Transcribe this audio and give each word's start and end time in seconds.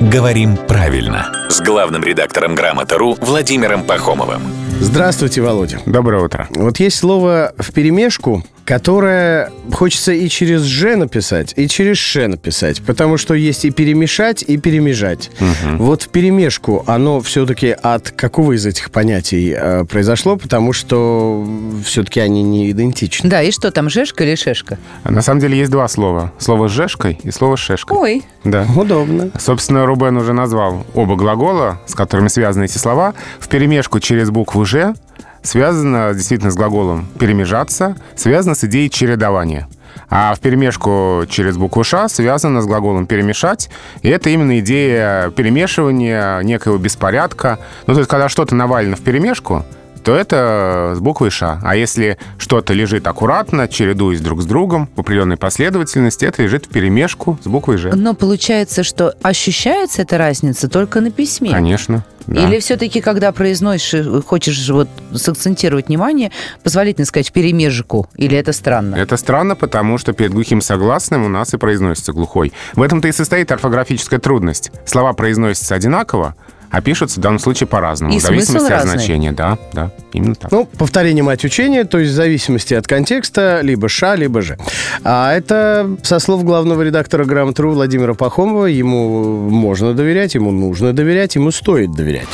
«Говорим 0.00 0.56
правильно» 0.56 1.30
с 1.50 1.60
главным 1.60 2.02
редактором 2.02 2.54
«Грамота.ру» 2.54 3.18
Владимиром 3.20 3.84
Пахомовым. 3.84 4.59
Здравствуйте, 4.78 5.42
Володя. 5.42 5.80
Доброе 5.86 6.22
утро. 6.22 6.46
Вот 6.50 6.78
есть 6.78 6.98
слово 6.98 7.52
в 7.58 7.72
перемешку, 7.72 8.44
которое 8.70 9.50
хочется 9.72 10.12
и 10.12 10.28
через 10.28 10.62
«ж» 10.62 10.94
написать, 10.94 11.54
и 11.56 11.66
через 11.66 11.96
«ш» 11.96 12.28
написать, 12.28 12.80
потому 12.82 13.16
что 13.16 13.34
есть 13.34 13.64
и 13.64 13.70
перемешать, 13.70 14.44
и 14.46 14.58
перемежать. 14.58 15.30
Угу. 15.40 15.82
Вот 15.82 16.02
в 16.02 16.08
перемешку 16.08 16.84
оно 16.86 17.20
все-таки 17.20 17.70
от 17.70 18.12
какого 18.12 18.52
из 18.52 18.64
этих 18.66 18.92
понятий 18.92 19.52
э, 19.56 19.84
произошло, 19.86 20.36
потому 20.36 20.72
что 20.72 21.44
все-таки 21.84 22.20
они 22.20 22.44
не 22.44 22.70
идентичны. 22.70 23.28
Да, 23.28 23.42
и 23.42 23.50
что 23.50 23.72
там, 23.72 23.90
«жешка» 23.90 24.22
или 24.22 24.36
«шешка»? 24.36 24.78
На 25.02 25.20
самом 25.20 25.40
деле 25.40 25.58
есть 25.58 25.72
два 25.72 25.88
слова. 25.88 26.32
Слово 26.38 26.68
с 26.68 26.70
«жешкой» 26.70 27.18
и 27.24 27.32
слово 27.32 27.56
с 27.56 27.58
«шешкой». 27.58 27.98
Ой. 27.98 28.24
Да. 28.44 28.66
Удобно. 28.76 29.30
Собственно, 29.38 29.84
Рубен 29.84 30.16
уже 30.16 30.32
назвал 30.32 30.86
оба 30.94 31.16
глагола, 31.16 31.80
с 31.86 31.94
которыми 31.94 32.28
связаны 32.28 32.66
эти 32.66 32.78
слова. 32.78 33.14
В 33.40 33.48
перемешку 33.48 33.98
через 33.98 34.30
букву 34.30 34.59
«ж» 34.64 34.94
связано 35.42 36.12
действительно 36.14 36.50
с 36.50 36.56
глаголом 36.56 37.06
«перемежаться», 37.18 37.96
связано 38.14 38.54
с 38.54 38.64
идеей 38.64 38.90
чередования. 38.90 39.68
А 40.08 40.34
в 40.34 40.40
перемешку 40.40 41.24
через 41.28 41.56
букву 41.56 41.84
«ш» 41.84 42.08
связано 42.08 42.62
с 42.62 42.66
глаголом 42.66 43.06
«перемешать». 43.06 43.70
И 44.02 44.08
это 44.08 44.30
именно 44.30 44.58
идея 44.60 45.30
перемешивания, 45.30 46.40
некоего 46.40 46.78
беспорядка. 46.78 47.58
Ну, 47.86 47.94
то 47.94 48.00
есть, 48.00 48.10
когда 48.10 48.28
что-то 48.28 48.54
навалено 48.54 48.96
в 48.96 49.00
перемешку, 49.00 49.64
то 50.02 50.14
это 50.14 50.94
с 50.96 51.00
буквой 51.00 51.30
«ш». 51.30 51.60
А 51.62 51.76
если 51.76 52.18
что-то 52.38 52.72
лежит 52.72 53.06
аккуратно, 53.06 53.68
чередуясь 53.68 54.20
друг 54.20 54.42
с 54.42 54.46
другом 54.46 54.88
в 54.96 55.00
определенной 55.00 55.36
последовательности, 55.36 56.24
это 56.24 56.42
лежит 56.42 56.66
в 56.66 56.68
перемешку 56.70 57.38
с 57.42 57.46
буквой 57.46 57.76
«ж». 57.76 57.92
Но 57.94 58.14
получается, 58.14 58.82
что 58.82 59.14
ощущается 59.22 60.02
эта 60.02 60.18
разница 60.18 60.68
только 60.68 61.00
на 61.00 61.10
письме. 61.10 61.50
Конечно. 61.50 62.04
Да. 62.26 62.46
Или 62.46 62.60
все-таки, 62.60 63.00
когда 63.00 63.32
произносишь, 63.32 64.24
хочешь 64.24 64.68
вот 64.68 64.88
сакцентировать 65.14 65.88
внимание, 65.88 66.30
позволительно 66.62 67.04
сказать 67.04 67.32
перемежку? 67.32 68.08
Или 68.14 68.36
это 68.36 68.52
странно? 68.52 68.94
Это 68.94 69.16
странно, 69.16 69.56
потому 69.56 69.98
что 69.98 70.12
перед 70.12 70.32
глухим 70.32 70.60
согласным 70.60 71.24
у 71.24 71.28
нас 71.28 71.52
и 71.54 71.56
произносится 71.56 72.12
глухой. 72.12 72.52
В 72.74 72.82
этом-то 72.82 73.08
и 73.08 73.12
состоит 73.12 73.50
орфографическая 73.50 74.20
трудность. 74.20 74.70
Слова 74.86 75.12
произносятся 75.12 75.74
одинаково, 75.74 76.36
а 76.70 76.80
пишутся 76.80 77.20
в 77.20 77.22
данном 77.22 77.38
случае 77.38 77.66
по-разному. 77.66 78.14
И 78.14 78.18
в 78.18 78.22
зависимости 78.22 78.72
от 78.72 78.82
значения. 78.82 79.32
Да, 79.32 79.58
да, 79.72 79.90
именно 80.12 80.34
так. 80.34 80.50
Ну, 80.50 80.66
повторение 80.78 81.22
мать 81.22 81.44
учения, 81.44 81.84
то 81.84 81.98
есть 81.98 82.12
в 82.12 82.14
зависимости 82.14 82.74
от 82.74 82.86
контекста, 82.86 83.60
либо 83.62 83.88
ша, 83.88 84.14
либо 84.16 84.42
же. 84.42 84.58
А 85.04 85.32
это 85.32 85.96
со 86.02 86.18
слов 86.18 86.44
главного 86.44 86.82
редактора 86.82 87.24
«Грамотру» 87.24 87.72
Владимира 87.72 88.14
Пахомова. 88.14 88.66
Ему 88.66 89.50
можно 89.50 89.94
доверять, 89.94 90.34
ему 90.34 90.52
нужно 90.52 90.92
доверять, 90.92 91.34
ему 91.34 91.50
стоит 91.50 91.92
доверять. 91.92 92.28